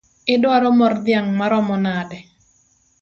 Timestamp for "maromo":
1.39-1.75